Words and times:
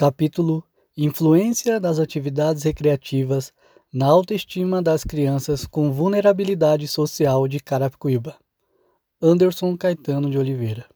Capítulo 0.00 0.64
Influência 0.96 1.78
das 1.78 1.98
atividades 1.98 2.62
recreativas 2.62 3.52
na 3.92 4.06
autoestima 4.06 4.80
das 4.80 5.04
crianças 5.04 5.66
com 5.66 5.92
vulnerabilidade 5.92 6.88
social 6.88 7.46
de 7.46 7.60
Carapicuíba. 7.60 8.34
Anderson 9.20 9.76
Caetano 9.76 10.30
de 10.30 10.38
Oliveira. 10.38 10.86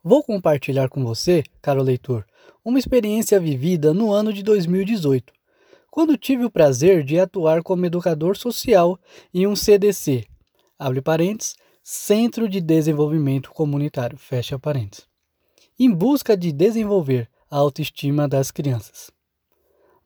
Vou 0.00 0.22
compartilhar 0.22 0.88
com 0.88 1.04
você, 1.04 1.42
caro 1.60 1.82
leitor, 1.82 2.24
uma 2.64 2.78
experiência 2.78 3.40
vivida 3.40 3.92
no 3.92 4.12
ano 4.12 4.32
de 4.32 4.44
2018, 4.44 5.32
quando 5.90 6.16
tive 6.16 6.44
o 6.44 6.50
prazer 6.52 7.02
de 7.02 7.18
atuar 7.18 7.64
como 7.64 7.84
educador 7.84 8.36
social 8.36 8.96
em 9.34 9.44
um 9.44 9.56
CDC, 9.56 10.24
abre 10.78 11.02
parênteses, 11.02 11.56
Centro 11.82 12.48
de 12.48 12.60
Desenvolvimento 12.60 13.50
Comunitário, 13.50 14.16
fecha 14.16 14.56
parênteses, 14.56 15.04
em 15.76 15.90
busca 15.90 16.36
de 16.36 16.52
desenvolver 16.52 17.28
a 17.52 17.58
autoestima 17.58 18.26
das 18.26 18.50
crianças. 18.50 19.10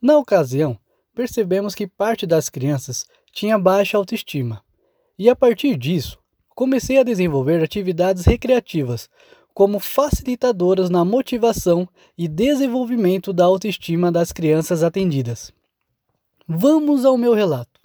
Na 0.02 0.18
ocasião, 0.18 0.76
percebemos 1.14 1.76
que 1.76 1.86
parte 1.86 2.26
das 2.26 2.50
crianças 2.50 3.06
tinha 3.32 3.56
baixa 3.56 3.96
autoestima, 3.96 4.64
e 5.16 5.30
a 5.30 5.36
partir 5.36 5.76
disso, 5.76 6.18
comecei 6.56 6.98
a 6.98 7.04
desenvolver 7.04 7.62
atividades 7.62 8.24
recreativas 8.24 9.08
como 9.54 9.78
facilitadoras 9.78 10.90
na 10.90 11.04
motivação 11.04 11.88
e 12.18 12.26
desenvolvimento 12.26 13.32
da 13.32 13.44
autoestima 13.44 14.10
das 14.10 14.32
crianças 14.32 14.82
atendidas. 14.82 15.52
Vamos 16.48 17.04
ao 17.04 17.16
meu 17.16 17.32
relato. 17.32 17.80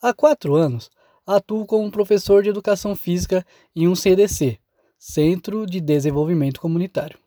Há 0.00 0.12
quatro 0.12 0.54
anos, 0.54 0.90
atuo 1.26 1.64
como 1.64 1.90
professor 1.90 2.42
de 2.42 2.50
educação 2.50 2.94
física 2.94 3.46
em 3.74 3.88
um 3.88 3.94
CDC, 3.94 4.58
Centro 4.98 5.64
de 5.64 5.80
Desenvolvimento 5.80 6.60
Comunitário 6.60 7.18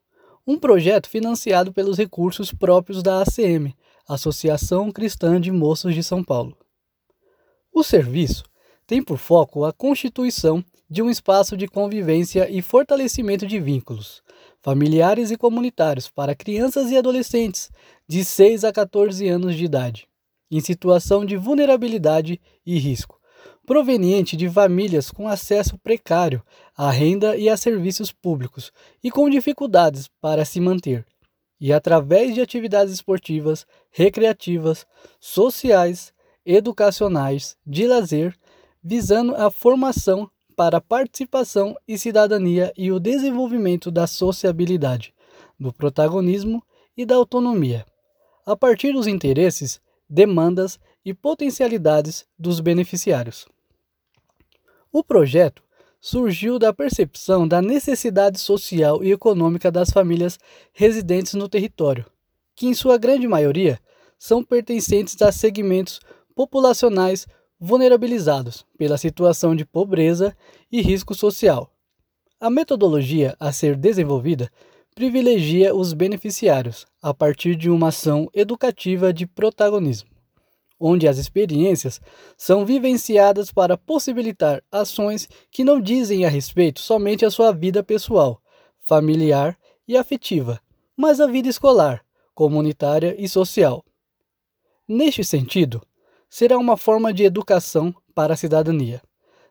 um 0.51 0.59
projeto 0.59 1.07
financiado 1.07 1.71
pelos 1.71 1.97
recursos 1.97 2.53
próprios 2.53 3.01
da 3.01 3.21
ACM, 3.21 3.73
Associação 4.05 4.91
Cristã 4.91 5.39
de 5.39 5.49
Moços 5.49 5.95
de 5.95 6.03
São 6.03 6.21
Paulo. 6.21 6.57
O 7.73 7.85
serviço 7.85 8.43
tem 8.85 9.01
por 9.01 9.17
foco 9.17 9.63
a 9.63 9.71
constituição 9.71 10.61
de 10.89 11.01
um 11.01 11.09
espaço 11.09 11.55
de 11.55 11.69
convivência 11.69 12.49
e 12.49 12.61
fortalecimento 12.61 13.47
de 13.47 13.61
vínculos 13.61 14.21
familiares 14.61 15.31
e 15.31 15.37
comunitários 15.37 16.09
para 16.09 16.35
crianças 16.35 16.91
e 16.91 16.97
adolescentes 16.97 17.71
de 18.05 18.25
6 18.25 18.65
a 18.65 18.73
14 18.73 19.25
anos 19.29 19.55
de 19.55 19.63
idade, 19.63 20.05
em 20.51 20.59
situação 20.59 21.25
de 21.25 21.37
vulnerabilidade 21.37 22.41
e 22.65 22.77
risco, 22.77 23.21
proveniente 23.65 24.35
de 24.35 24.49
famílias 24.49 25.11
com 25.11 25.29
acesso 25.29 25.77
precário 25.77 26.43
à 26.81 26.89
renda 26.89 27.37
e 27.37 27.47
a 27.47 27.55
serviços 27.55 28.11
públicos 28.11 28.73
e 29.03 29.11
com 29.11 29.29
dificuldades 29.29 30.09
para 30.19 30.43
se 30.43 30.59
manter, 30.59 31.05
e 31.59 31.71
através 31.71 32.33
de 32.33 32.41
atividades 32.41 32.91
esportivas, 32.91 33.67
recreativas, 33.91 34.87
sociais, 35.19 36.11
educacionais, 36.43 37.55
de 37.63 37.85
lazer, 37.85 38.35
visando 38.83 39.35
a 39.35 39.51
formação 39.51 40.27
para 40.55 40.77
a 40.77 40.81
participação 40.81 41.77
e 41.87 41.99
cidadania 41.99 42.73
e 42.75 42.91
o 42.91 42.99
desenvolvimento 42.99 43.91
da 43.91 44.07
sociabilidade, 44.07 45.13
do 45.59 45.71
protagonismo 45.71 46.63
e 46.97 47.05
da 47.05 47.13
autonomia, 47.13 47.85
a 48.43 48.55
partir 48.55 48.91
dos 48.91 49.05
interesses, 49.05 49.79
demandas 50.09 50.79
e 51.05 51.13
potencialidades 51.13 52.25
dos 52.39 52.59
beneficiários. 52.59 53.45
O 54.91 55.03
projeto 55.03 55.61
surgiu 56.01 56.57
da 56.57 56.73
percepção 56.73 57.47
da 57.47 57.61
necessidade 57.61 58.39
social 58.39 59.03
e 59.03 59.11
econômica 59.11 59.71
das 59.71 59.91
famílias 59.91 60.39
residentes 60.73 61.35
no 61.35 61.47
território, 61.47 62.05
que, 62.55 62.65
em 62.65 62.73
sua 62.73 62.97
grande 62.97 63.27
maioria, 63.27 63.79
são 64.17 64.43
pertencentes 64.43 65.21
a 65.21 65.31
segmentos 65.31 65.99
populacionais 66.35 67.27
vulnerabilizados 67.59 68.65
pela 68.77 68.97
situação 68.97 69.55
de 69.55 69.63
pobreza 69.63 70.35
e 70.71 70.81
risco 70.81 71.13
social. 71.13 71.71
A 72.39 72.49
metodologia 72.49 73.35
a 73.39 73.51
ser 73.51 73.75
desenvolvida 73.75 74.49
privilegia 74.95 75.75
os 75.75 75.93
beneficiários 75.93 76.87
a 76.99 77.13
partir 77.13 77.55
de 77.55 77.69
uma 77.69 77.89
ação 77.89 78.27
educativa 78.33 79.13
de 79.13 79.27
protagonismo 79.27 80.10
onde 80.81 81.07
as 81.07 81.19
experiências 81.19 82.01
são 82.35 82.65
vivenciadas 82.65 83.51
para 83.51 83.77
possibilitar 83.77 84.63
ações 84.71 85.29
que 85.51 85.63
não 85.63 85.79
dizem 85.79 86.25
a 86.25 86.29
respeito 86.29 86.79
somente 86.79 87.23
à 87.23 87.29
sua 87.29 87.51
vida 87.51 87.83
pessoal, 87.83 88.41
familiar 88.79 89.57
e 89.87 89.95
afetiva, 89.95 90.59
mas 90.97 91.21
à 91.21 91.27
vida 91.27 91.47
escolar, 91.47 92.03
comunitária 92.33 93.15
e 93.17 93.29
social. 93.29 93.85
Neste 94.87 95.23
sentido, 95.23 95.81
será 96.27 96.57
uma 96.57 96.75
forma 96.75 97.13
de 97.13 97.23
educação 97.23 97.93
para 98.15 98.33
a 98.33 98.37
cidadania, 98.37 99.01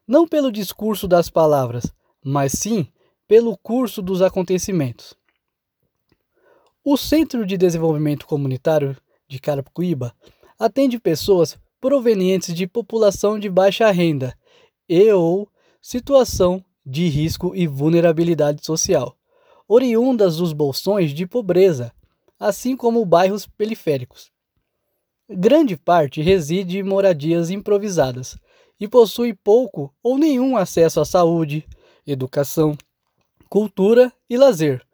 não 0.06 0.26
pelo 0.26 0.50
discurso 0.50 1.06
das 1.06 1.30
palavras, 1.30 1.92
mas 2.22 2.52
sim 2.52 2.88
pelo 3.28 3.56
curso 3.56 4.02
dos 4.02 4.20
acontecimentos. 4.20 5.14
O 6.82 6.96
Centro 6.96 7.46
de 7.46 7.56
Desenvolvimento 7.56 8.26
Comunitário 8.26 8.96
de 9.28 9.38
Carapicuíba 9.38 10.12
atende 10.60 11.00
pessoas 11.00 11.58
provenientes 11.80 12.54
de 12.54 12.66
população 12.66 13.38
de 13.38 13.48
baixa 13.48 13.90
renda 13.90 14.36
e 14.86 15.10
ou 15.10 15.48
situação 15.80 16.62
de 16.84 17.08
risco 17.08 17.56
e 17.56 17.66
vulnerabilidade 17.66 18.64
social, 18.66 19.16
oriundas 19.66 20.36
dos 20.36 20.52
bolsões 20.52 21.14
de 21.14 21.26
pobreza, 21.26 21.90
assim 22.38 22.76
como 22.76 23.06
bairros 23.06 23.46
periféricos. 23.46 24.30
Grande 25.30 25.78
parte 25.78 26.20
reside 26.20 26.78
em 26.78 26.82
moradias 26.82 27.48
improvisadas 27.48 28.36
e 28.78 28.86
possui 28.86 29.32
pouco 29.32 29.94
ou 30.02 30.18
nenhum 30.18 30.58
acesso 30.58 31.00
à 31.00 31.06
saúde, 31.06 31.66
educação, 32.06 32.76
cultura 33.48 34.12
e 34.28 34.36
lazer, 34.36 34.84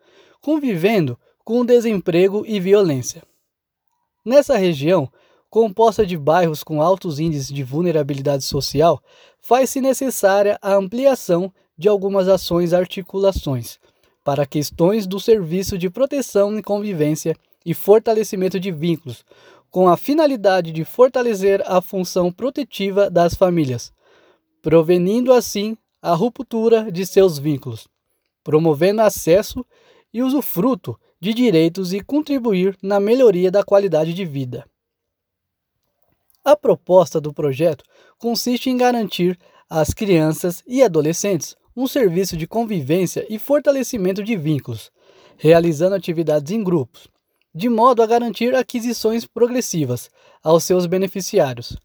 convivendo 0.41 1.19
com 1.45 1.65
desemprego 1.65 2.45
e 2.47 2.61
violência. 2.61 3.23
Nessa 4.25 4.57
região, 4.57 5.11
composta 5.51 6.05
de 6.05 6.17
bairros 6.17 6.63
com 6.63 6.83
altos 6.83 7.19
índices 7.19 7.49
de 7.49 7.63
vulnerabilidade 7.63 8.45
social, 8.45 9.01
faz-se 9.41 9.81
necessária 9.81 10.59
a 10.61 10.75
ampliação 10.75 11.53
de 11.79 11.89
algumas 11.89 12.29
ações 12.29 12.73
articulações 12.73 13.79
para 14.25 14.45
questões 14.45 15.07
do 15.07 15.21
serviço 15.21 15.79
de 15.79 15.89
proteção 15.89 16.59
e 16.59 16.63
convivência 16.63 17.37
e 17.65 17.73
fortalecimento 17.73 18.59
de 18.59 18.73
vínculos, 18.73 19.25
com 19.71 19.89
a 19.89 19.97
finalidade 19.97 20.73
de 20.73 20.85
fortalecer 20.85 21.63
a 21.65 21.81
função 21.81 22.33
protetiva 22.33 23.09
das 23.09 23.35
famílias, 23.35 23.93
provenindo 24.61 25.33
assim 25.33 25.77
a 26.03 26.13
ruptura 26.13 26.91
de 26.91 27.07
seus 27.07 27.39
vínculos, 27.39 27.87
promovendo 28.43 29.03
acesso 29.03 29.65
e 30.13 30.23
usufruto 30.23 30.99
de 31.21 31.33
direitos 31.33 31.93
e 31.93 32.01
contribuir 32.01 32.77
na 32.83 32.99
melhoria 32.99 33.51
da 33.51 33.63
qualidade 33.63 34.13
de 34.13 34.25
vida. 34.25 34.65
A 36.47 36.55
proposta 36.55 37.21
do 37.21 37.33
projeto 37.33 37.83
consiste 38.21 38.71
em 38.71 38.77
garantir 38.77 39.37
às 39.69 39.93
crianças 39.93 40.63
e 40.65 40.81
adolescentes 40.81 41.57
um 41.77 41.89
serviço 41.89 42.37
de 42.37 42.47
convivência 42.47 43.27
e 43.29 43.37
fortalecimento 43.37 44.23
de 44.23 44.37
vínculos, 44.37 44.93
realizando 45.37 45.97
atividades 45.97 46.53
em 46.53 46.63
grupos, 46.63 47.09
de 47.53 47.69
modo 47.69 48.01
a 48.01 48.07
garantir 48.07 48.55
aquisições 48.55 49.27
progressivas 49.27 50.09
aos 50.41 50.63
seus 50.63 50.87
beneficiários, 50.87 51.77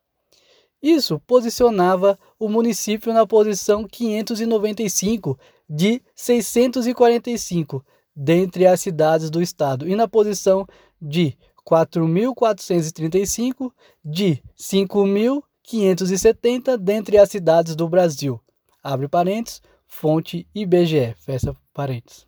Isso 0.81 1.19
posicionava 1.25 2.17
o 2.39 2.47
município 2.47 3.13
na 3.13 3.25
posição 3.25 3.85
595 3.85 5.37
de 5.69 6.01
645 6.15 7.85
dentre 8.15 8.65
as 8.65 8.81
cidades 8.81 9.29
do 9.29 9.41
estado 9.41 9.87
e 9.87 9.95
na 9.95 10.07
posição 10.07 10.67
de 11.01 11.37
4.435 11.67 13.71
de 14.03 14.41
5.570 14.57 16.77
dentre 16.77 17.17
as 17.17 17.29
cidades 17.29 17.75
do 17.75 17.89
Brasil. 17.89 18.41
Abre 18.81 19.07
parênteses, 19.07 19.61
fonte 19.85 20.47
IBGE, 20.55 21.13
fecha 21.19 21.55
parênteses. 21.73 22.25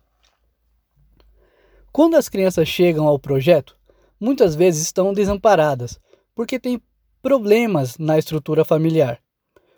Quando 1.92 2.14
as 2.16 2.28
crianças 2.28 2.68
chegam 2.68 3.06
ao 3.06 3.18
projeto, 3.18 3.76
muitas 4.20 4.54
vezes 4.54 4.82
estão 4.82 5.14
desamparadas, 5.14 5.98
porque 6.34 6.60
têm 6.60 6.78
problemas 7.22 7.98
na 7.98 8.18
estrutura 8.18 8.64
familiar, 8.64 9.20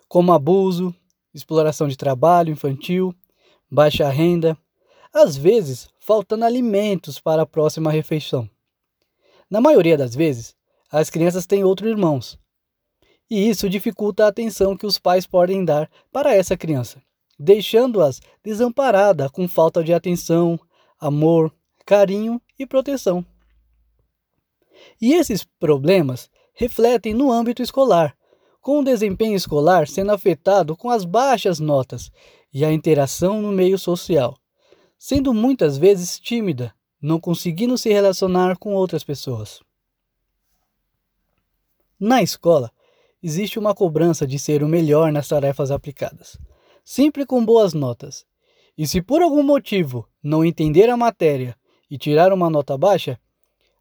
como 0.07 0.31
abuso, 0.31 0.95
exploração 1.33 1.87
de 1.87 1.97
trabalho 1.97 2.51
infantil, 2.51 3.13
baixa 3.69 4.07
renda, 4.09 4.57
às 5.13 5.35
vezes 5.35 5.89
faltando 5.99 6.45
alimentos 6.45 7.19
para 7.19 7.41
a 7.41 7.45
próxima 7.45 7.91
refeição. 7.91 8.49
Na 9.49 9.59
maioria 9.59 9.97
das 9.97 10.15
vezes, 10.15 10.55
as 10.91 11.09
crianças 11.09 11.45
têm 11.45 11.63
outros 11.63 11.89
irmãos, 11.89 12.39
e 13.29 13.49
isso 13.49 13.69
dificulta 13.69 14.25
a 14.25 14.27
atenção 14.27 14.77
que 14.77 14.85
os 14.85 14.97
pais 14.97 15.25
podem 15.25 15.65
dar 15.65 15.89
para 16.11 16.33
essa 16.33 16.55
criança, 16.55 17.01
deixando-as 17.37 18.21
desamparada 18.43 19.29
com 19.29 19.47
falta 19.47 19.83
de 19.83 19.93
atenção, 19.93 20.59
amor, 20.99 21.53
carinho 21.85 22.41
e 22.57 22.65
proteção. 22.65 23.25
E 25.01 25.13
esses 25.13 25.43
problemas 25.43 26.29
refletem 26.53 27.13
no 27.13 27.31
âmbito 27.31 27.61
escolar, 27.61 28.15
com 28.61 28.79
o 28.79 28.83
desempenho 28.83 29.35
escolar 29.35 29.87
sendo 29.87 30.11
afetado 30.11 30.77
com 30.77 30.89
as 30.89 31.03
baixas 31.03 31.59
notas 31.59 32.11
e 32.53 32.63
a 32.63 32.71
interação 32.71 33.41
no 33.41 33.51
meio 33.51 33.77
social, 33.77 34.37
sendo 34.97 35.33
muitas 35.33 35.77
vezes 35.77 36.19
tímida, 36.19 36.73
não 37.01 37.19
conseguindo 37.19 37.77
se 37.77 37.91
relacionar 37.91 38.57
com 38.57 38.73
outras 38.73 39.03
pessoas. 39.03 39.59
Na 41.99 42.21
escola, 42.21 42.71
existe 43.21 43.57
uma 43.57 43.73
cobrança 43.73 44.25
de 44.27 44.37
ser 44.37 44.63
o 44.63 44.67
melhor 44.67 45.11
nas 45.11 45.27
tarefas 45.27 45.71
aplicadas, 45.71 46.37
sempre 46.83 47.25
com 47.25 47.43
boas 47.43 47.73
notas. 47.73 48.25
E 48.77 48.87
se 48.87 49.01
por 49.01 49.21
algum 49.21 49.43
motivo 49.43 50.07
não 50.21 50.43
entender 50.43 50.89
a 50.89 50.97
matéria 50.97 51.55
e 51.89 51.97
tirar 51.97 52.33
uma 52.33 52.49
nota 52.49 52.77
baixa, 52.77 53.19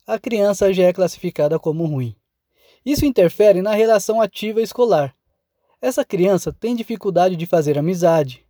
a 0.07 0.19
criança 0.19 0.73
já 0.73 0.85
é 0.85 0.93
classificada 0.93 1.59
como 1.59 1.87
ruim. 1.87 2.17
Isso 2.85 3.05
interfere 3.07 3.63
na 3.63 3.75
relação 3.75 4.21
ativa 4.21 4.61
escolar. 4.61 5.15
Essa 5.81 6.05
criança 6.05 6.53
tem 6.53 6.75
dificuldade 6.75 7.37
de 7.37 7.47
fazer 7.47 7.79
amizade 7.79 8.45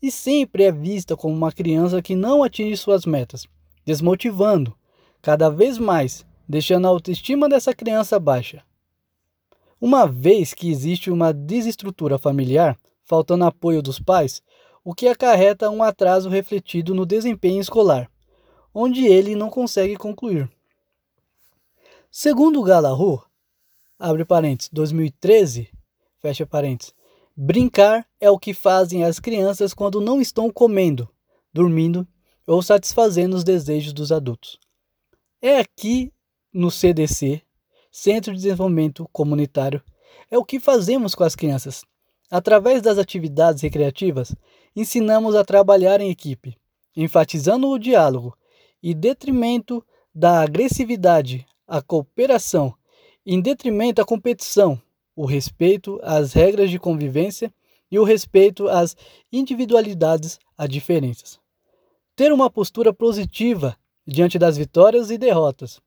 e 0.00 0.10
sempre 0.10 0.64
é 0.64 0.72
vista 0.72 1.16
como 1.16 1.34
uma 1.34 1.52
criança 1.52 2.00
que 2.00 2.14
não 2.14 2.42
atinge 2.42 2.76
suas 2.76 3.04
metas, 3.04 3.46
desmotivando 3.84 4.76
cada 5.20 5.50
vez 5.50 5.78
mais, 5.78 6.24
deixando 6.48 6.86
a 6.86 6.88
autoestima 6.88 7.48
dessa 7.48 7.74
criança 7.74 8.18
baixa. 8.18 8.62
Uma 9.80 10.06
vez 10.06 10.54
que 10.54 10.70
existe 10.70 11.10
uma 11.10 11.32
desestrutura 11.32 12.18
familiar, 12.18 12.76
faltando 13.04 13.44
apoio 13.44 13.82
dos 13.82 13.98
pais, 13.98 14.42
o 14.84 14.94
que 14.94 15.08
acarreta 15.08 15.70
um 15.70 15.82
atraso 15.82 16.28
refletido 16.28 16.94
no 16.94 17.04
desempenho 17.04 17.60
escolar, 17.60 18.10
onde 18.74 19.06
ele 19.06 19.34
não 19.34 19.50
consegue 19.50 19.96
concluir. 19.96 20.50
Segundo 22.10 22.62
Galahu, 22.62 23.22
abre 23.98 24.24
parênteses, 24.24 24.70
2013, 24.72 25.70
fecha 26.20 26.46
parênteses, 26.46 26.94
brincar 27.36 28.06
é 28.20 28.30
o 28.30 28.38
que 28.38 28.54
fazem 28.54 29.04
as 29.04 29.18
crianças 29.18 29.74
quando 29.74 30.00
não 30.00 30.20
estão 30.20 30.50
comendo, 30.50 31.08
dormindo 31.52 32.06
ou 32.46 32.62
satisfazendo 32.62 33.34
os 33.34 33.44
desejos 33.44 33.92
dos 33.92 34.12
adultos. 34.12 34.58
É 35.42 35.58
aqui 35.58 36.12
no 36.52 36.70
CDC, 36.70 37.42
Centro 37.90 38.32
de 38.32 38.42
Desenvolvimento 38.42 39.08
Comunitário, 39.12 39.82
é 40.30 40.38
o 40.38 40.44
que 40.44 40.60
fazemos 40.60 41.14
com 41.14 41.24
as 41.24 41.34
crianças. 41.34 41.84
Através 42.30 42.82
das 42.82 42.98
atividades 42.98 43.62
recreativas, 43.62 44.34
ensinamos 44.76 45.34
a 45.34 45.44
trabalhar 45.44 46.00
em 46.00 46.10
equipe, 46.10 46.56
enfatizando 46.96 47.68
o 47.68 47.78
diálogo 47.78 48.36
e 48.82 48.94
detrimento 48.94 49.84
da 50.14 50.40
agressividade, 50.40 51.46
a 51.66 51.82
cooperação 51.82 52.74
em 53.30 53.42
detrimento 53.42 53.96
da 53.96 54.06
competição, 54.06 54.80
o 55.14 55.26
respeito 55.26 56.00
às 56.02 56.32
regras 56.32 56.70
de 56.70 56.78
convivência 56.78 57.52
e 57.90 57.98
o 57.98 58.02
respeito 58.02 58.66
às 58.68 58.96
individualidades, 59.30 60.38
às 60.56 60.66
diferenças. 60.66 61.38
Ter 62.16 62.32
uma 62.32 62.48
postura 62.48 62.90
positiva 62.90 63.76
diante 64.06 64.38
das 64.38 64.56
vitórias 64.56 65.10
e 65.10 65.18
derrotas. 65.18 65.78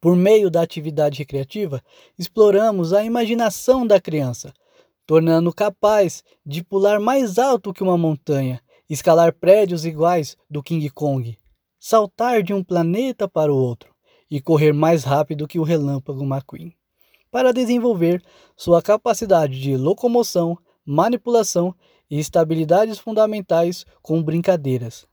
Por 0.00 0.14
meio 0.14 0.48
da 0.52 0.62
atividade 0.62 1.18
recreativa, 1.18 1.82
exploramos 2.16 2.92
a 2.92 3.02
imaginação 3.02 3.84
da 3.84 4.00
criança, 4.00 4.54
tornando 5.04 5.52
capaz 5.52 6.22
de 6.46 6.62
pular 6.62 7.00
mais 7.00 7.40
alto 7.40 7.74
que 7.74 7.82
uma 7.82 7.98
montanha, 7.98 8.62
escalar 8.88 9.34
prédios 9.34 9.84
iguais 9.84 10.36
do 10.48 10.62
King 10.62 10.88
Kong, 10.90 11.36
saltar 11.80 12.40
de 12.40 12.54
um 12.54 12.62
planeta 12.62 13.28
para 13.28 13.52
o 13.52 13.56
outro 13.56 13.93
e 14.34 14.40
correr 14.40 14.72
mais 14.72 15.04
rápido 15.04 15.46
que 15.46 15.60
o 15.60 15.62
relâmpago 15.62 16.24
McQueen, 16.24 16.74
para 17.30 17.52
desenvolver 17.52 18.20
sua 18.56 18.82
capacidade 18.82 19.60
de 19.60 19.76
locomoção, 19.76 20.58
manipulação 20.84 21.72
e 22.10 22.18
estabilidades 22.18 22.98
fundamentais 22.98 23.86
com 24.02 24.20
brincadeiras. 24.20 25.06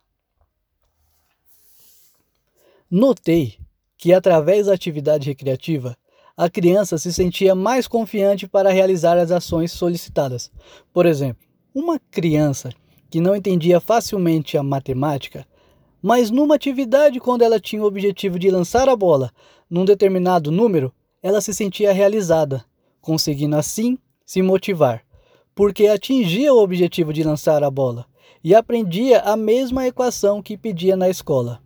Notei 2.90 3.60
que, 3.96 4.12
através 4.12 4.66
da 4.66 4.74
atividade 4.74 5.30
recreativa, 5.30 5.96
a 6.36 6.50
criança 6.50 6.98
se 6.98 7.14
sentia 7.14 7.54
mais 7.54 7.88
confiante 7.88 8.48
para 8.48 8.72
realizar 8.72 9.20
as 9.20 9.30
ações 9.30 9.72
solicitadas. 9.72 10.52
Por 10.92 11.06
exemplo, 11.06 11.46
uma 11.76 12.00
criança 12.10 12.72
que 13.08 13.22
não 13.22 13.36
entendia 13.36 13.80
facilmente 13.80 14.58
a 14.58 14.64
matemática 14.64 15.46
mas 16.02 16.32
numa 16.32 16.56
atividade 16.56 17.20
quando 17.20 17.44
ela 17.44 17.60
tinha 17.60 17.82
o 17.82 17.86
objetivo 17.86 18.40
de 18.40 18.50
lançar 18.50 18.90
a 18.90 18.96
bola 18.96 19.32
num 19.70 19.86
determinado 19.86 20.52
número, 20.52 20.94
ela 21.22 21.40
se 21.40 21.54
sentia 21.54 21.94
realizada, 21.94 22.66
conseguindo 23.00 23.56
assim 23.56 23.98
se 24.26 24.42
motivar, 24.42 25.04
porque 25.54 25.88
atingia 25.88 26.54
o 26.54 26.62
objetivo 26.62 27.14
de 27.14 27.24
lançar 27.24 27.64
a 27.64 27.70
bola 27.70 28.06
e 28.44 28.56
aprendia 28.56 29.20
a 29.22 29.36
mesma 29.36 29.86
equação 29.86 30.42
que 30.42 30.58
pedia 30.58 30.96
na 30.96 31.10
escola. 31.10 31.62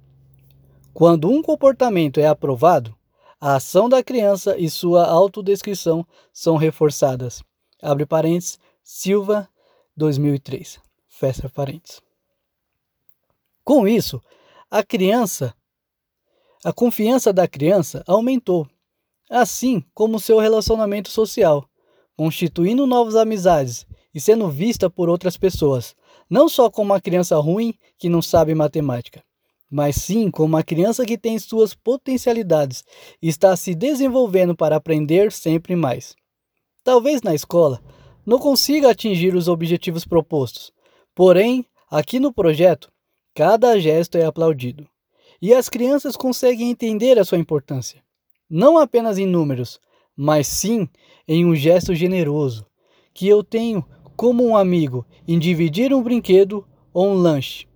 Quando 0.94 1.30
um 1.30 1.42
comportamento 1.42 2.20
é 2.20 2.28
aprovado, 2.28 2.96
a 3.40 3.56
ação 3.56 3.88
da 3.88 4.04
criança 4.04 4.58
e 4.58 4.70
sua 4.70 5.06
autodescrição 5.06 6.06
são 6.34 6.56
reforçadas. 6.56 7.44
Abre 7.82 8.06
parênteses, 8.06 8.58
Silva, 8.84 9.48
2003. 9.96 10.80
Fecha 11.08 11.50
parênteses. 11.50 12.05
Com 13.66 13.88
isso, 13.88 14.22
a 14.70 14.84
criança, 14.84 15.52
a 16.64 16.72
confiança 16.72 17.34
da 17.34 17.48
criança 17.48 18.04
aumentou, 18.06 18.68
assim 19.28 19.84
como 19.92 20.20
seu 20.20 20.38
relacionamento 20.38 21.10
social, 21.10 21.68
constituindo 22.16 22.86
novas 22.86 23.16
amizades 23.16 23.88
e 24.14 24.22
sendo 24.22 24.48
vista 24.52 24.88
por 24.88 25.10
outras 25.10 25.36
pessoas, 25.36 25.96
não 26.30 26.48
só 26.48 26.70
como 26.70 26.94
uma 26.94 27.02
criança 27.02 27.38
ruim 27.38 27.74
que 27.98 28.08
não 28.08 28.22
sabe 28.22 28.54
matemática, 28.54 29.24
mas 29.68 29.96
sim 29.96 30.30
como 30.30 30.50
uma 30.50 30.64
criança 30.64 31.04
que 31.04 31.18
tem 31.18 31.40
suas 31.40 31.74
potencialidades 31.74 32.84
e 33.20 33.28
está 33.28 33.56
se 33.56 33.74
desenvolvendo 33.74 34.56
para 34.56 34.76
aprender 34.76 35.32
sempre 35.32 35.76
mais. 35.76 36.16
Talvez 36.84 37.24
na 37.24 37.34
escola 37.34 37.82
não 38.24 38.38
consiga 38.38 38.92
atingir 38.92 39.34
os 39.34 39.48
objetivos 39.48 40.06
propostos. 40.06 40.72
Porém, 41.16 41.66
aqui 41.90 42.20
no 42.20 42.32
projeto, 42.32 42.94
cada 43.36 43.78
gesto 43.78 44.18
é 44.18 44.24
aplaudido. 44.26 44.88
E 45.42 45.54
as 45.54 45.68
crianças 45.68 46.16
conseguem 46.16 46.72
entender 46.72 47.20
a 47.20 47.26
sua 47.26 47.38
importância, 47.38 48.02
não 48.50 48.78
apenas 48.78 49.18
em 49.18 49.28
números, 49.28 49.80
mas 50.16 50.48
sim 50.48 50.88
em 51.28 51.46
um 51.46 51.54
gesto 51.54 51.94
generoso, 51.94 52.66
que 53.14 53.28
eu 53.28 53.44
tenho 53.44 53.86
como 54.16 54.46
um 54.46 54.56
amigo 54.56 55.06
em 55.28 55.38
dividir 55.38 55.94
um 55.94 56.02
brinquedo 56.02 56.66
ou 56.94 57.10
um 57.10 57.14
lanche. 57.14 57.68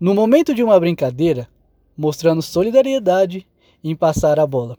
No 0.00 0.14
momento 0.14 0.54
de 0.54 0.62
uma 0.62 0.80
brincadeira, 0.80 1.46
mostrando 1.94 2.40
solidariedade 2.40 3.46
em 3.84 3.94
passar 3.94 4.40
a 4.40 4.46
bola. 4.46 4.78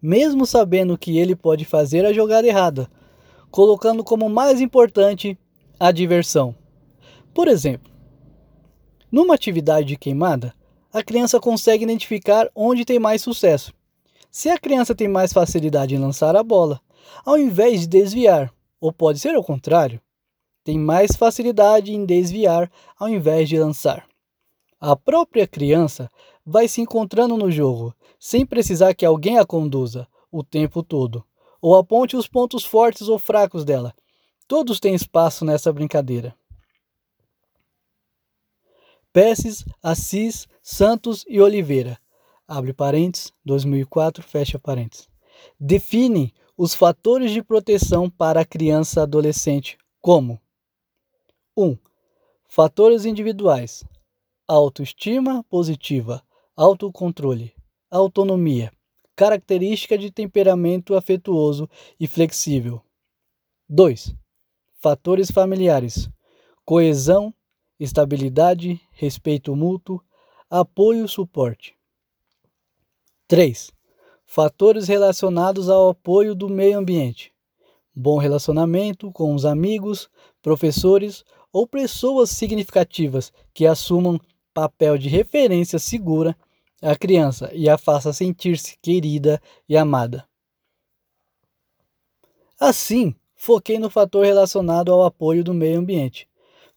Mesmo 0.00 0.46
sabendo 0.46 0.96
que 0.96 1.18
ele 1.18 1.36
pode 1.36 1.66
fazer 1.66 2.06
a 2.06 2.12
jogada 2.12 2.46
errada, 2.46 2.90
colocando 3.50 4.02
como 4.02 4.30
mais 4.30 4.62
importante 4.62 5.38
a 5.78 5.92
diversão. 5.92 6.54
Por 7.34 7.48
exemplo, 7.48 7.95
numa 9.16 9.32
atividade 9.32 9.86
de 9.86 9.96
queimada, 9.96 10.52
a 10.92 11.02
criança 11.02 11.40
consegue 11.40 11.84
identificar 11.84 12.50
onde 12.54 12.84
tem 12.84 12.98
mais 12.98 13.22
sucesso. 13.22 13.72
Se 14.30 14.50
a 14.50 14.58
criança 14.58 14.94
tem 14.94 15.08
mais 15.08 15.32
facilidade 15.32 15.94
em 15.94 15.98
lançar 15.98 16.36
a 16.36 16.42
bola, 16.42 16.82
ao 17.24 17.38
invés 17.38 17.80
de 17.80 17.86
desviar, 17.86 18.52
ou 18.78 18.92
pode 18.92 19.18
ser 19.18 19.34
o 19.34 19.42
contrário, 19.42 20.02
tem 20.62 20.78
mais 20.78 21.16
facilidade 21.16 21.94
em 21.94 22.04
desviar 22.04 22.70
ao 23.00 23.08
invés 23.08 23.48
de 23.48 23.58
lançar. 23.58 24.06
A 24.78 24.94
própria 24.94 25.46
criança 25.46 26.10
vai 26.44 26.68
se 26.68 26.82
encontrando 26.82 27.38
no 27.38 27.50
jogo, 27.50 27.94
sem 28.20 28.44
precisar 28.44 28.92
que 28.92 29.06
alguém 29.06 29.38
a 29.38 29.46
conduza 29.46 30.06
o 30.30 30.44
tempo 30.44 30.82
todo, 30.82 31.24
ou 31.62 31.74
aponte 31.74 32.18
os 32.18 32.28
pontos 32.28 32.66
fortes 32.66 33.08
ou 33.08 33.18
fracos 33.18 33.64
dela. 33.64 33.94
Todos 34.46 34.78
têm 34.78 34.94
espaço 34.94 35.42
nessa 35.42 35.72
brincadeira. 35.72 36.34
Pesses, 39.16 39.64
Assis, 39.82 40.46
Santos 40.62 41.24
e 41.26 41.40
Oliveira, 41.40 41.98
abre 42.46 42.74
parênteses, 42.74 43.32
2004, 43.46 44.22
fecha 44.22 44.58
parênteses, 44.58 45.08
definem 45.58 46.34
os 46.54 46.74
fatores 46.74 47.30
de 47.30 47.42
proteção 47.42 48.10
para 48.10 48.42
a 48.42 48.44
criança 48.44 49.04
adolescente 49.04 49.78
como 50.02 50.38
1. 51.56 51.64
Um, 51.64 51.78
fatores 52.46 53.06
individuais, 53.06 53.82
autoestima 54.46 55.42
positiva, 55.44 56.22
autocontrole, 56.54 57.54
autonomia, 57.90 58.70
característica 59.16 59.96
de 59.96 60.10
temperamento 60.10 60.94
afetuoso 60.94 61.66
e 61.98 62.06
flexível. 62.06 62.82
2. 63.66 64.14
Fatores 64.74 65.30
familiares: 65.30 66.06
coesão, 66.66 67.32
estabilidade, 67.78 68.80
respeito 68.92 69.54
mútuo, 69.54 70.00
apoio 70.48 71.04
e 71.04 71.08
suporte. 71.08 71.74
3. 73.28 73.72
Fatores 74.24 74.88
relacionados 74.88 75.68
ao 75.68 75.90
apoio 75.90 76.34
do 76.34 76.48
meio 76.48 76.78
ambiente: 76.78 77.32
bom 77.94 78.18
relacionamento 78.18 79.10
com 79.12 79.34
os 79.34 79.44
amigos, 79.44 80.08
professores 80.42 81.24
ou 81.52 81.66
pessoas 81.66 82.30
significativas 82.30 83.32
que 83.52 83.66
assumam 83.66 84.20
papel 84.52 84.96
de 84.96 85.08
referência 85.08 85.78
segura 85.78 86.36
à 86.80 86.94
criança 86.94 87.50
e 87.52 87.68
a 87.68 87.76
faça 87.76 88.12
sentir-se 88.12 88.78
querida 88.80 89.40
e 89.68 89.76
amada. 89.76 90.26
Assim, 92.58 93.14
foquei 93.34 93.78
no 93.78 93.90
fator 93.90 94.24
relacionado 94.24 94.92
ao 94.92 95.04
apoio 95.04 95.44
do 95.44 95.52
meio 95.52 95.78
ambiente, 95.78 96.28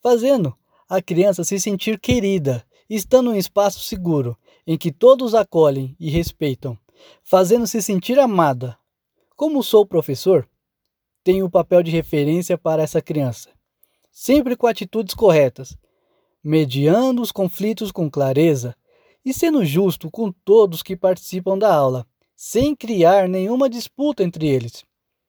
fazendo 0.01 0.57
a 0.89 1.01
criança 1.01 1.43
se 1.43 1.59
sentir 1.59 1.99
querida, 1.99 2.65
estando 2.89 3.31
em 3.31 3.35
um 3.35 3.37
espaço 3.37 3.79
seguro 3.81 4.35
em 4.65 4.77
que 4.77 4.91
todos 4.91 5.35
acolhem 5.35 5.95
e 5.99 6.09
respeitam, 6.09 6.77
fazendo-se 7.23 7.81
sentir 7.81 8.19
amada. 8.19 8.77
Como 9.35 9.63
sou 9.63 9.85
professor, 9.85 10.49
tenho 11.23 11.45
o 11.45 11.49
papel 11.49 11.83
de 11.83 11.91
referência 11.91 12.57
para 12.57 12.83
essa 12.83 13.01
criança 13.01 13.49
sempre 14.19 14.57
com 14.57 14.67
atitudes 14.67 15.13
corretas, 15.15 15.77
mediando 16.43 17.21
os 17.21 17.31
conflitos 17.31 17.89
com 17.89 18.11
clareza 18.11 18.75
e 19.23 19.33
sendo 19.33 19.63
justo 19.63 20.11
com 20.11 20.29
todos 20.29 20.83
que 20.83 20.93
participam 20.93 21.57
da 21.57 21.73
aula, 21.73 22.05
sem 22.35 22.75
criar 22.75 23.29
nenhuma 23.29 23.69
disputa 23.69 24.21
entre 24.21 24.45
eles. 24.45 24.83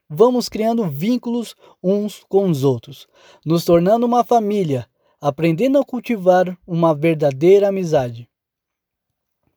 Vamos 0.08 0.48
criando 0.48 0.88
vínculos 0.88 1.54
uns 1.80 2.24
com 2.28 2.50
os 2.50 2.64
outros, 2.64 3.06
nos 3.46 3.64
tornando 3.64 4.06
uma 4.06 4.24
família, 4.24 4.88
aprendendo 5.20 5.78
a 5.78 5.84
cultivar 5.84 6.56
uma 6.66 6.94
verdadeira 6.94 7.68
amizade. 7.68 8.28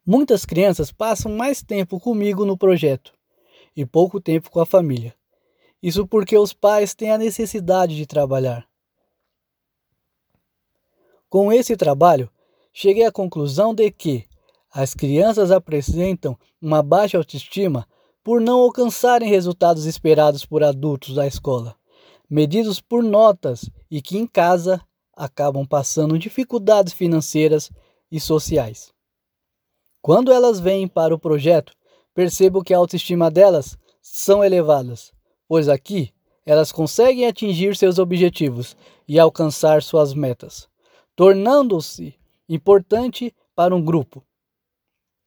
Muitas 0.06 0.46
crianças 0.46 0.92
passam 0.92 1.32
mais 1.32 1.64
tempo 1.64 2.00
comigo 2.00 2.44
no 2.46 2.58
projeto 2.58 3.14
e 3.74 3.86
pouco 3.86 4.20
tempo 4.20 4.52
com 4.52 4.60
a 4.60 4.66
família. 4.66 5.16
Isso 5.82 6.06
porque 6.06 6.38
os 6.38 6.52
pais 6.52 6.94
têm 6.94 7.12
a 7.12 7.18
necessidade 7.18 7.96
de 7.96 8.06
trabalhar. 8.06 8.68
Com 11.30 11.52
esse 11.52 11.78
trabalho, 11.78 12.30
cheguei 12.74 13.06
à 13.06 13.12
conclusão 13.12 13.74
de 13.74 13.90
que 13.90 14.28
as 14.70 14.94
crianças 14.94 15.50
apresentam 15.50 16.38
uma 16.62 16.84
baixa 16.84 17.18
autoestima 17.18 17.88
por 18.22 18.42
não 18.42 18.60
alcançarem 18.60 19.30
resultados 19.30 19.86
esperados 19.86 20.46
por 20.46 20.64
adultos 20.64 21.16
da 21.16 21.26
escola, 21.26 21.76
medidos 22.30 22.82
por 22.82 23.02
notas 23.02 23.70
e 23.90 24.02
que 24.02 24.18
em 24.18 24.28
casa 24.28 24.82
acabam 25.16 25.66
passando 25.66 26.20
dificuldades 26.20 26.94
financeiras 26.94 27.72
e 28.12 28.20
sociais. 28.20 28.94
Quando 30.02 30.32
elas 30.32 30.60
vêm 30.60 30.88
para 30.88 31.16
o 31.16 31.20
projeto, 31.20 31.74
percebo 32.14 32.64
que 32.64 32.74
a 32.74 32.78
autoestima 32.78 33.32
delas 33.32 33.78
são 34.02 34.44
elevadas, 34.44 35.12
pois 35.48 35.70
aqui 35.70 36.14
elas 36.46 36.72
conseguem 36.72 37.26
atingir 37.26 37.76
seus 37.76 38.00
objetivos 38.00 38.76
e 39.08 39.18
alcançar 39.18 39.82
suas 39.82 40.14
metas 40.14 40.68
tornando-se 41.16 42.16
importante 42.50 43.34
para 43.56 43.76
um 43.76 43.84
grupo, 43.84 44.24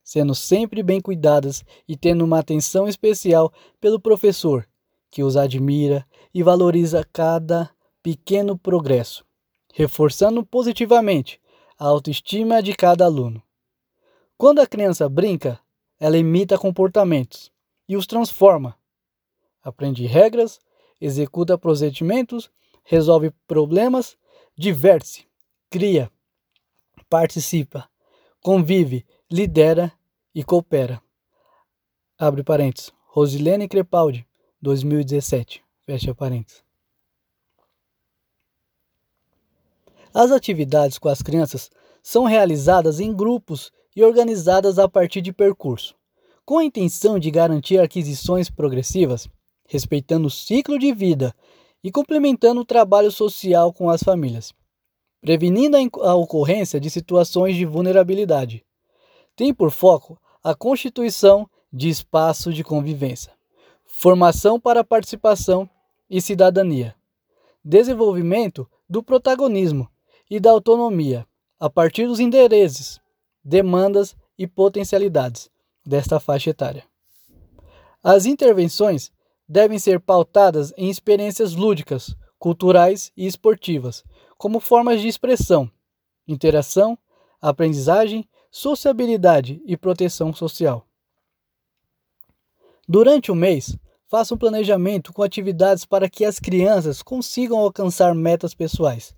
sendo 0.02 0.34
sempre 0.34 0.82
bem 0.82 1.00
cuidadas 1.00 1.64
e 1.88 1.96
tendo 1.96 2.24
uma 2.24 2.40
atenção 2.40 2.88
especial 2.88 3.52
pelo 3.80 4.00
professor, 4.00 4.66
que 5.10 5.22
os 5.22 5.36
admira 5.36 6.04
e 6.34 6.42
valoriza 6.42 7.06
cada 7.12 7.70
pequeno 8.02 8.58
progresso, 8.58 9.24
reforçando 9.76 10.42
positivamente 10.42 11.38
a 11.78 11.84
autoestima 11.84 12.62
de 12.62 12.72
cada 12.74 13.04
aluno. 13.04 13.42
Quando 14.38 14.60
a 14.60 14.66
criança 14.66 15.06
brinca, 15.06 15.60
ela 16.00 16.16
imita 16.16 16.56
comportamentos 16.56 17.52
e 17.86 17.94
os 17.94 18.06
transforma. 18.06 18.74
Aprende 19.62 20.06
regras, 20.06 20.58
executa 20.98 21.58
procedimentos, 21.58 22.50
resolve 22.84 23.30
problemas, 23.46 24.16
diverte-se 24.56 25.26
cria, 25.68 26.10
participa, 27.10 27.86
convive, 28.40 29.04
lidera 29.30 29.92
e 30.34 30.42
coopera. 30.42 31.02
Abre 32.18 32.42
parênteses. 32.42 32.94
Rosilene 33.08 33.68
Crepaldi, 33.68 34.26
2017. 34.62 35.62
Fecha 35.84 36.14
parênteses. 36.14 36.65
As 40.18 40.32
atividades 40.32 40.96
com 40.96 41.10
as 41.10 41.20
crianças 41.20 41.70
são 42.02 42.24
realizadas 42.24 43.00
em 43.00 43.14
grupos 43.14 43.70
e 43.94 44.02
organizadas 44.02 44.78
a 44.78 44.88
partir 44.88 45.20
de 45.20 45.30
percurso, 45.30 45.94
com 46.42 46.56
a 46.56 46.64
intenção 46.64 47.18
de 47.18 47.30
garantir 47.30 47.78
aquisições 47.78 48.48
progressivas, 48.48 49.28
respeitando 49.68 50.28
o 50.28 50.30
ciclo 50.30 50.78
de 50.78 50.90
vida 50.94 51.34
e 51.84 51.92
complementando 51.92 52.62
o 52.62 52.64
trabalho 52.64 53.10
social 53.10 53.74
com 53.74 53.90
as 53.90 54.02
famílias 54.02 54.54
prevenindo 55.26 55.76
a 56.04 56.14
ocorrência 56.14 56.78
de 56.78 56.88
situações 56.88 57.56
de 57.56 57.64
vulnerabilidade. 57.64 58.64
Tem 59.34 59.52
por 59.52 59.72
foco 59.72 60.16
a 60.40 60.54
constituição 60.54 61.50
de 61.72 61.88
espaço 61.88 62.52
de 62.52 62.62
convivência, 62.62 63.32
formação 63.84 64.60
para 64.60 64.84
participação 64.84 65.68
e 66.08 66.20
cidadania, 66.20 66.94
desenvolvimento 67.64 68.70
do 68.88 69.02
protagonismo 69.02 69.90
e 70.30 70.40
da 70.40 70.50
autonomia 70.50 71.26
a 71.58 71.70
partir 71.70 72.06
dos 72.06 72.20
interesses, 72.20 73.00
demandas 73.44 74.16
e 74.38 74.46
potencialidades 74.46 75.50
desta 75.84 76.20
faixa 76.20 76.50
etária. 76.50 76.84
As 78.02 78.26
intervenções 78.26 79.10
devem 79.48 79.78
ser 79.78 80.00
pautadas 80.00 80.72
em 80.76 80.90
experiências 80.90 81.54
lúdicas, 81.54 82.14
culturais 82.38 83.12
e 83.16 83.26
esportivas, 83.26 84.04
como 84.36 84.60
formas 84.60 85.00
de 85.00 85.08
expressão, 85.08 85.70
interação, 86.26 86.98
aprendizagem, 87.40 88.28
sociabilidade 88.50 89.62
e 89.64 89.76
proteção 89.76 90.34
social. 90.34 90.86
Durante 92.88 93.32
o 93.32 93.34
mês, 93.34 93.78
Faça 94.08 94.34
um 94.34 94.38
planejamento 94.38 95.12
com 95.12 95.22
atividades 95.22 95.84
para 95.84 96.08
que 96.08 96.24
as 96.24 96.38
crianças 96.38 97.02
consigam 97.02 97.58
alcançar 97.58 98.14
metas 98.14 98.54
pessoais. 98.54 99.12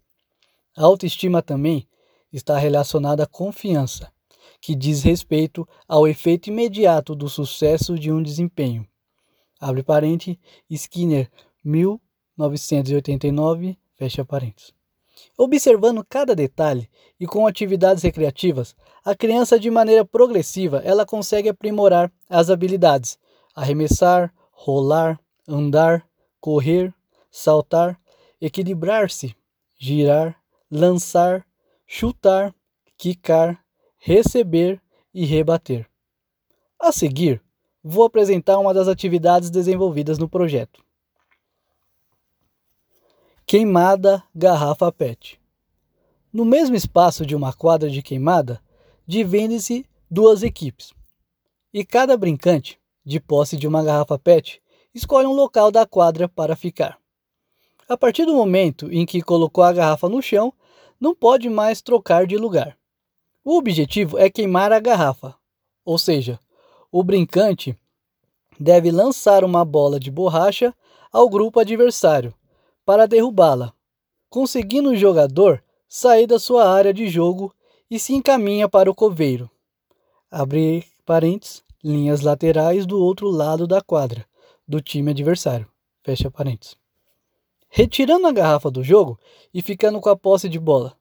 A 0.78 0.84
autoestima 0.84 1.42
também 1.42 1.86
está 2.32 2.56
relacionada 2.56 3.24
à 3.24 3.26
confiança, 3.26 4.12
que 4.60 4.76
diz 4.76 5.02
respeito 5.02 5.68
ao 5.88 6.06
efeito 6.06 6.50
imediato 6.50 7.16
do 7.16 7.28
sucesso 7.28 7.98
de 7.98 8.12
um 8.12 8.22
desempenho. 8.22 8.86
Abre 9.60 9.82
parente, 9.82 10.38
Skinner, 10.70 11.28
1989, 11.64 13.76
fecha 13.96 14.24
parênteses. 14.24 14.72
Observando 15.36 16.06
cada 16.08 16.32
detalhe 16.32 16.88
e 17.18 17.26
com 17.26 17.44
atividades 17.44 18.04
recreativas, 18.04 18.76
a 19.04 19.16
criança 19.16 19.58
de 19.58 19.72
maneira 19.72 20.04
progressiva, 20.04 20.80
ela 20.84 21.04
consegue 21.04 21.48
aprimorar 21.48 22.08
as 22.30 22.50
habilidades: 22.50 23.18
arremessar, 23.52 24.32
rolar, 24.52 25.18
andar, 25.48 26.06
correr, 26.40 26.94
saltar, 27.32 28.00
equilibrar-se, 28.40 29.34
girar, 29.76 30.38
lançar, 30.70 31.46
chutar, 31.86 32.54
quicar, 32.96 33.64
receber 33.98 34.80
e 35.12 35.24
rebater. 35.24 35.88
A 36.78 36.92
seguir, 36.92 37.42
vou 37.82 38.04
apresentar 38.04 38.58
uma 38.58 38.74
das 38.74 38.88
atividades 38.88 39.50
desenvolvidas 39.50 40.18
no 40.18 40.28
projeto. 40.28 40.84
Queimada 43.46 44.22
garrafa 44.34 44.92
PET. 44.92 45.40
No 46.30 46.44
mesmo 46.44 46.76
espaço 46.76 47.24
de 47.24 47.34
uma 47.34 47.52
quadra 47.52 47.88
de 47.88 48.02
queimada, 48.02 48.60
dividem-se 49.06 49.86
duas 50.10 50.42
equipes. 50.42 50.92
E 51.72 51.84
cada 51.84 52.16
brincante, 52.16 52.78
de 53.04 53.18
posse 53.18 53.56
de 53.56 53.66
uma 53.66 53.82
garrafa 53.82 54.18
PET, 54.18 54.62
escolhe 54.94 55.26
um 55.26 55.32
local 55.32 55.70
da 55.70 55.86
quadra 55.86 56.28
para 56.28 56.54
ficar. 56.54 56.98
A 57.88 57.96
partir 57.96 58.26
do 58.26 58.34
momento 58.34 58.92
em 58.92 59.06
que 59.06 59.22
colocou 59.22 59.64
a 59.64 59.72
garrafa 59.72 60.10
no 60.10 60.20
chão, 60.20 60.52
não 61.00 61.14
pode 61.14 61.48
mais 61.48 61.80
trocar 61.80 62.26
de 62.26 62.36
lugar. 62.36 62.76
O 63.44 63.56
objetivo 63.56 64.18
é 64.18 64.28
queimar 64.28 64.72
a 64.72 64.80
garrafa, 64.80 65.34
ou 65.84 65.98
seja, 65.98 66.38
o 66.90 67.02
brincante 67.02 67.76
deve 68.58 68.90
lançar 68.90 69.44
uma 69.44 69.64
bola 69.64 69.98
de 70.00 70.10
borracha 70.10 70.74
ao 71.12 71.28
grupo 71.28 71.60
adversário 71.60 72.34
para 72.84 73.06
derrubá-la, 73.06 73.72
conseguindo 74.28 74.90
o 74.90 74.96
jogador 74.96 75.62
sair 75.88 76.26
da 76.26 76.38
sua 76.38 76.70
área 76.70 76.92
de 76.92 77.08
jogo 77.08 77.54
e 77.90 77.98
se 77.98 78.14
encaminha 78.14 78.68
para 78.68 78.90
o 78.90 78.94
coveiro. 78.94 79.50
Abre 80.30 80.84
parênteses, 81.06 81.62
linhas 81.82 82.20
laterais 82.20 82.86
do 82.86 83.02
outro 83.02 83.28
lado 83.30 83.66
da 83.66 83.80
quadra, 83.80 84.26
do 84.66 84.80
time 84.80 85.10
adversário. 85.10 85.66
Fecha 86.02 86.30
parênteses. 86.30 86.76
Retirando 87.68 88.26
a 88.26 88.32
garrafa 88.32 88.70
do 88.70 88.82
jogo 88.82 89.18
e 89.52 89.62
ficando 89.62 90.00
com 90.00 90.08
a 90.08 90.16
posse 90.16 90.48
de 90.48 90.58
bola. 90.58 90.96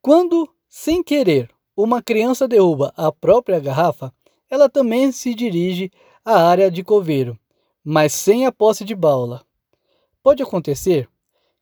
Quando, 0.00 0.48
sem 0.68 1.02
querer, 1.02 1.50
uma 1.76 2.00
criança 2.02 2.46
derruba 2.46 2.92
a 2.96 3.10
própria 3.10 3.58
garrafa, 3.58 4.12
ela 4.48 4.68
também 4.68 5.10
se 5.12 5.34
dirige 5.34 5.90
à 6.24 6.40
área 6.48 6.70
de 6.70 6.82
coveiro, 6.82 7.38
mas 7.84 8.12
sem 8.12 8.46
a 8.46 8.52
posse 8.52 8.84
de 8.84 8.94
bola. 8.94 9.44
Pode 10.22 10.42
acontecer 10.42 11.08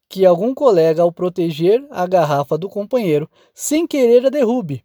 que 0.08 0.25
algum 0.25 0.54
colega, 0.54 1.02
ao 1.02 1.11
proteger 1.11 1.84
a 1.90 2.06
garrafa 2.06 2.56
do 2.56 2.68
companheiro, 2.68 3.28
sem 3.52 3.87
querer 3.87 4.26
a 4.26 4.30
derrube. 4.30 4.84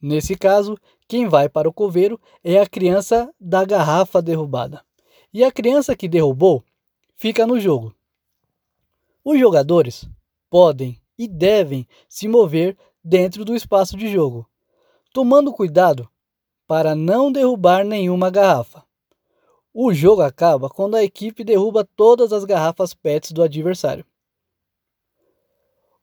Nesse 0.00 0.34
caso, 0.34 0.78
quem 1.06 1.28
vai 1.28 1.48
para 1.48 1.68
o 1.68 1.72
coveiro 1.72 2.18
é 2.42 2.58
a 2.58 2.66
criança 2.66 3.30
da 3.38 3.64
garrafa 3.64 4.22
derrubada. 4.22 4.82
E 5.32 5.44
a 5.44 5.52
criança 5.52 5.94
que 5.94 6.08
derrubou 6.08 6.64
fica 7.16 7.46
no 7.46 7.60
jogo. 7.60 7.94
Os 9.24 9.38
jogadores 9.38 10.08
podem 10.48 11.00
e 11.18 11.28
devem 11.28 11.86
se 12.08 12.26
mover 12.26 12.76
dentro 13.04 13.44
do 13.44 13.54
espaço 13.54 13.96
de 13.96 14.10
jogo, 14.10 14.48
tomando 15.12 15.52
cuidado 15.52 16.08
para 16.66 16.94
não 16.94 17.30
derrubar 17.30 17.84
nenhuma 17.84 18.30
garrafa. 18.30 18.84
O 19.72 19.92
jogo 19.92 20.22
acaba 20.22 20.70
quando 20.70 20.96
a 20.96 21.02
equipe 21.02 21.44
derruba 21.44 21.88
todas 21.96 22.32
as 22.32 22.44
garrafas 22.44 22.94
PETs 22.94 23.32
do 23.32 23.42
adversário. 23.42 24.04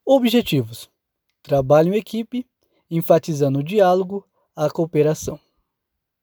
Objetivos: 0.06 0.90
trabalho 1.42 1.94
em 1.94 1.98
equipe, 1.98 2.46
enfatizando 2.90 3.60
o 3.60 3.64
diálogo, 3.64 4.26
a 4.56 4.70
cooperação. 4.70 5.40